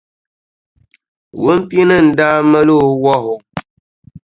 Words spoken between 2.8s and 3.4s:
o wahu.